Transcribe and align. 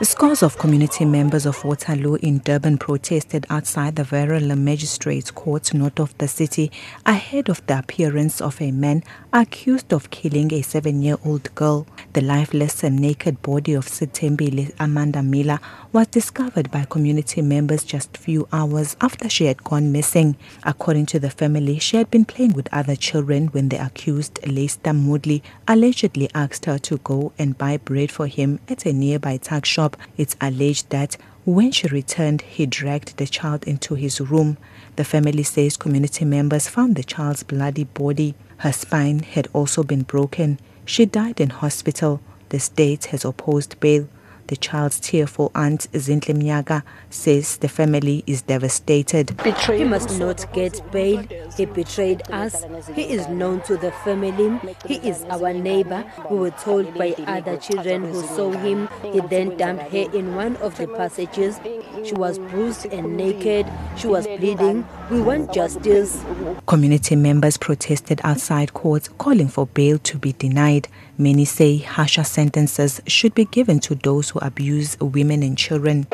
Scores 0.00 0.44
of 0.44 0.56
community 0.58 1.04
members 1.04 1.44
of 1.44 1.64
Waterloo 1.64 2.14
in 2.22 2.38
Durban 2.38 2.78
protested 2.78 3.44
outside 3.50 3.96
the 3.96 4.04
Verulam 4.04 4.58
Magistrates 4.58 5.32
Court 5.32 5.74
north 5.74 5.98
of 5.98 6.16
the 6.18 6.28
city 6.28 6.70
ahead 7.04 7.48
of 7.48 7.66
the 7.66 7.80
appearance 7.80 8.40
of 8.40 8.62
a 8.62 8.70
man 8.70 9.02
accused 9.32 9.92
of 9.92 10.10
killing 10.10 10.54
a 10.54 10.62
seven-year-old 10.62 11.52
girl. 11.56 11.84
The 12.12 12.20
lifeless 12.20 12.84
and 12.84 13.00
naked 13.00 13.42
body 13.42 13.74
of 13.74 13.86
Sithembile 13.86 14.72
Amanda 14.78 15.20
Miller 15.20 15.58
was 15.92 16.06
discovered 16.06 16.70
by 16.70 16.84
community 16.84 17.42
members 17.42 17.82
just 17.82 18.16
few 18.16 18.46
hours 18.52 18.96
after 19.00 19.28
she 19.28 19.46
had 19.46 19.64
gone 19.64 19.90
missing. 19.90 20.36
According 20.62 21.06
to 21.06 21.18
the 21.18 21.30
family, 21.30 21.80
she 21.80 21.96
had 21.96 22.08
been 22.08 22.24
playing 22.24 22.52
with 22.52 22.72
other 22.72 22.94
children 22.94 23.48
when 23.48 23.68
the 23.68 23.84
accused, 23.84 24.38
Lester 24.46 24.92
Moodley, 24.92 25.42
allegedly 25.66 26.30
asked 26.36 26.66
her 26.66 26.78
to 26.78 26.98
go 26.98 27.32
and 27.36 27.58
buy 27.58 27.78
bread 27.78 28.12
for 28.12 28.28
him 28.28 28.60
at 28.68 28.86
a 28.86 28.92
nearby 28.92 29.38
tuck 29.38 29.64
shop 29.64 29.87
it's 30.16 30.36
alleged 30.40 30.90
that 30.90 31.16
when 31.44 31.72
she 31.72 31.88
returned, 31.88 32.42
he 32.42 32.66
dragged 32.66 33.16
the 33.16 33.26
child 33.26 33.64
into 33.64 33.94
his 33.94 34.20
room. 34.20 34.58
The 34.96 35.04
family 35.04 35.42
says 35.42 35.76
community 35.76 36.24
members 36.24 36.68
found 36.68 36.96
the 36.96 37.02
child's 37.02 37.42
bloody 37.42 37.84
body. 37.84 38.34
Her 38.58 38.72
spine 38.72 39.20
had 39.20 39.48
also 39.52 39.82
been 39.82 40.02
broken. 40.02 40.58
She 40.84 41.06
died 41.06 41.40
in 41.40 41.50
hospital. 41.50 42.20
The 42.50 42.60
state 42.60 43.06
has 43.06 43.24
opposed 43.24 43.80
bail. 43.80 44.08
The 44.48 44.56
child's 44.56 44.98
tearful 44.98 45.52
aunt, 45.54 45.92
Zintle 45.92 46.34
Mnyaga, 46.34 46.82
says 47.10 47.58
the 47.58 47.68
family 47.68 48.24
is 48.26 48.40
devastated. 48.40 49.38
He 49.66 49.84
must 49.84 50.18
not 50.18 50.50
get 50.54 50.80
bail. 50.90 51.22
He 51.54 51.66
betrayed 51.66 52.22
us. 52.30 52.64
He 52.94 53.02
is 53.02 53.28
known 53.28 53.60
to 53.62 53.76
the 53.76 53.92
family. 53.92 54.58
He 54.86 54.96
is 55.06 55.22
our 55.24 55.52
neighbor. 55.52 56.02
We 56.30 56.38
were 56.38 56.50
told 56.50 56.94
by 56.94 57.14
other 57.26 57.58
children 57.58 58.04
who 58.04 58.22
saw 58.22 58.50
him. 58.52 58.88
He 59.02 59.20
then 59.20 59.58
dumped 59.58 59.92
her 59.92 60.10
in 60.16 60.34
one 60.34 60.56
of 60.56 60.78
the 60.78 60.88
passages. 60.88 61.60
She 62.04 62.14
was 62.14 62.38
bruised 62.38 62.86
and 62.86 63.18
naked. 63.18 63.66
She 63.98 64.06
was 64.06 64.26
bleeding. 64.26 64.86
We 65.10 65.20
want 65.20 65.52
justice. 65.52 66.24
Community 66.66 67.16
members 67.16 67.58
protested 67.58 68.22
outside 68.24 68.72
courts 68.72 69.10
calling 69.18 69.48
for 69.48 69.66
bail 69.66 69.98
to 69.98 70.16
be 70.16 70.32
denied. 70.32 70.88
Many 71.20 71.44
say 71.46 71.78
harsher 71.78 72.22
sentences 72.22 73.00
should 73.08 73.34
be 73.34 73.46
given 73.46 73.80
to 73.80 73.96
those 73.96 74.30
who 74.30 74.38
abuse 74.38 74.96
women 75.00 75.42
and 75.42 75.58
children. 75.58 76.06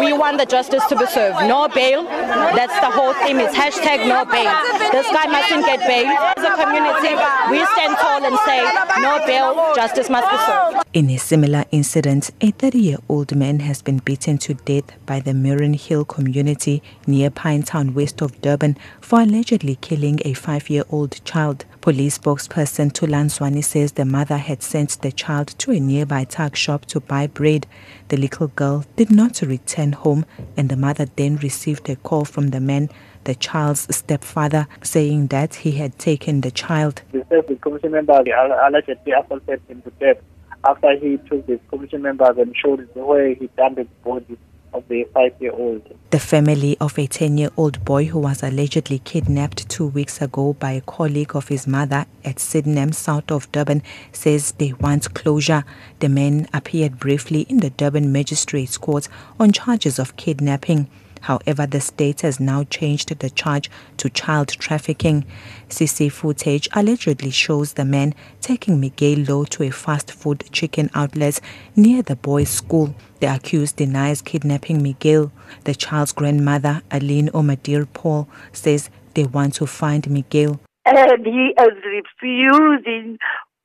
We 0.00 0.12
want 0.12 0.38
the 0.38 0.44
justice 0.44 0.84
to 0.86 0.96
be 0.96 1.06
served. 1.06 1.46
No 1.46 1.68
bail. 1.68 2.02
That's 2.02 2.74
the 2.80 2.90
whole 2.90 3.12
theme. 3.14 3.38
It's 3.38 3.54
hashtag 3.54 4.08
no 4.08 4.24
bail. 4.24 4.50
This 4.90 5.06
guy 5.12 5.26
mustn't 5.26 5.66
get 5.66 5.80
bail. 5.86 6.06
As 6.36 6.42
a 6.42 6.64
community, 6.64 7.14
we 7.50 7.64
stand 7.74 7.96
tall 7.98 8.24
and 8.24 8.36
say 8.44 8.62
no 9.00 9.24
bail. 9.24 9.72
Justice 9.76 10.10
must 10.10 10.28
be 10.28 10.36
served. 10.38 10.84
In 10.94 11.10
a 11.10 11.16
similar 11.16 11.64
incident, 11.70 12.30
a 12.40 12.50
30-year-old 12.50 13.36
man 13.36 13.60
has 13.60 13.82
been 13.82 13.98
beaten 13.98 14.38
to 14.38 14.54
death 14.54 14.90
by 15.06 15.20
the 15.20 15.30
Mariannhill 15.32 16.08
community 16.08 16.82
near 17.06 17.30
Pinetown, 17.30 17.94
west 17.94 18.20
of 18.20 18.40
Durban, 18.40 18.76
for 19.00 19.20
allegedly 19.20 19.76
killing 19.76 20.18
a 20.24 20.34
five-year-old 20.34 21.24
child. 21.24 21.66
Police 21.80 22.18
spokesperson 22.18 22.92
Thulani 22.92 23.30
Zwane 23.30 23.64
says 23.64 23.92
the 23.92 24.04
mother 24.04 24.36
had 24.36 24.62
sent 24.62 25.00
the 25.00 25.10
child 25.10 25.48
to 25.60 25.70
a 25.72 25.80
nearby 25.80 26.24
tuck 26.24 26.54
shop 26.54 26.84
to 26.86 27.00
buy 27.00 27.26
bread. 27.26 27.66
The 28.08 28.18
little 28.18 28.48
girl 28.48 28.84
did 28.96 29.10
not 29.10 29.40
return 29.40 29.92
home 29.92 30.26
and 30.58 30.68
the 30.68 30.76
mother 30.76 31.06
then 31.16 31.36
received 31.38 31.88
a 31.88 31.96
call 31.96 32.26
from 32.26 32.48
the 32.48 32.60
man, 32.60 32.90
the 33.24 33.34
child's 33.34 33.96
stepfather, 33.96 34.66
saying 34.82 35.28
that 35.28 35.54
he 35.54 35.72
had 35.72 35.98
taken 35.98 36.42
the 36.42 36.50
child. 36.50 37.00
The 37.12 37.58
commission 37.62 37.92
member 37.92 38.12
allegedly 38.12 39.12
assaulted 39.12 39.62
him 39.66 39.80
to 39.80 39.90
death 39.92 40.22
after 40.64 40.98
he 40.98 41.16
took 41.16 41.46
his 41.46 41.60
commission 41.70 42.02
members 42.02 42.36
and 42.36 42.54
showed 42.54 42.86
where 42.94 43.32
he 43.32 43.48
dumped 43.56 43.76
the 43.76 43.86
body 44.04 44.36
of 44.72 44.86
the 44.88 45.04
five-year-old. 45.12 45.96
The 46.10 46.18
family 46.18 46.76
of 46.80 46.98
a 46.98 47.06
10-year-old 47.06 47.84
boy 47.84 48.06
who 48.06 48.18
was 48.18 48.42
allegedly 48.42 49.00
kidnapped 49.00 49.68
two 49.68 49.86
weeks 49.86 50.20
ago 50.20 50.54
by 50.54 50.72
a 50.72 50.80
colleague 50.80 51.34
of 51.34 51.48
his 51.48 51.66
mother 51.66 52.06
at 52.24 52.38
Sydenham, 52.38 52.92
south 52.92 53.30
of 53.30 53.50
Durban, 53.52 53.82
says 54.12 54.52
they 54.52 54.72
want 54.72 55.14
closure. 55.14 55.64
The 56.00 56.08
man 56.08 56.48
appeared 56.52 56.98
briefly 56.98 57.42
in 57.42 57.58
the 57.58 57.70
Durban 57.70 58.12
Magistrates 58.12 58.78
Court 58.78 59.08
on 59.38 59.52
charges 59.52 59.98
of 59.98 60.16
kidnapping. 60.16 60.88
However, 61.20 61.66
the 61.66 61.80
state 61.80 62.22
has 62.22 62.40
now 62.40 62.64
changed 62.64 63.18
the 63.18 63.30
charge 63.30 63.70
to 63.98 64.10
child 64.10 64.48
trafficking. 64.48 65.24
CC 65.68 66.10
footage 66.10 66.68
allegedly 66.74 67.30
shows 67.30 67.74
the 67.74 67.84
man 67.84 68.14
taking 68.40 68.80
Miguel 68.80 69.18
Louw 69.18 69.48
to 69.50 69.64
a 69.64 69.70
fast 69.70 70.12
food 70.12 70.44
chicken 70.52 70.90
outlet 70.94 71.40
near 71.76 72.02
the 72.02 72.16
boy's 72.16 72.50
school. 72.50 72.94
The 73.20 73.34
accused 73.34 73.76
denies 73.76 74.22
kidnapping 74.22 74.82
Miguel. 74.82 75.30
The 75.64 75.74
child's 75.74 76.12
grandmother, 76.12 76.82
Aline 76.90 77.28
Omadir 77.28 77.86
Paul, 77.92 78.28
says 78.52 78.88
they 79.14 79.24
want 79.24 79.54
to 79.54 79.66
find 79.66 80.08
Miguel. 80.10 80.60
And 80.86 81.26
he 81.26 81.54
is 81.60 81.76
refusing 81.84 83.18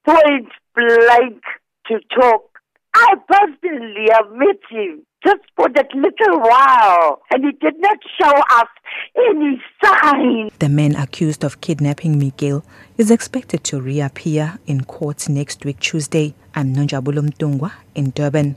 point 0.06 0.50
blank 0.76 1.42
to 1.88 2.00
talk. 2.20 2.60
I 2.94 3.16
personally 3.28 4.10
have 4.12 4.32
met 4.32 4.60
him 4.70 5.06
just 5.26 5.42
for 5.56 5.68
that 5.70 5.88
little 5.94 6.40
while, 6.40 7.22
and 7.32 7.46
he 7.46 7.52
did 7.54 7.80
not 7.80 7.98
show 8.20 8.32
us 8.32 8.68
any 9.30 9.62
sign. 9.84 10.52
The 10.60 10.70
man 10.70 10.96
accused 10.96 11.44
of 11.44 11.62
kidnapping 11.62 12.20
Miguel 12.20 12.64
is 12.98 13.10
expected 13.12 13.64
to 13.66 13.82
reappear 13.82 14.60
in 14.68 14.84
court 14.86 15.28
next 15.28 15.66
week, 15.66 15.80
Tuesday. 15.80 16.34
I'm 16.54 16.76
Nonjabulo 16.76 17.28
Mntungwa 17.28 17.72
in 17.96 18.12
Durban. 18.12 18.56